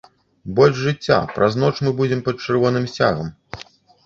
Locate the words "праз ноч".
1.35-1.69